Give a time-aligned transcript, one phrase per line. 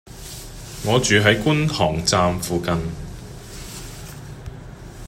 [0.83, 2.73] 我住喺觀塘站附近